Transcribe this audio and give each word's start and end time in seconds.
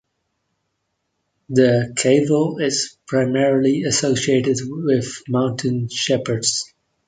The 1.49 1.93
kaval 1.95 2.59
is 2.59 2.97
primarily 3.05 3.83
associated 3.83 4.57
with 4.67 5.21
mountain 5.27 5.89
shepherds. 5.89 6.73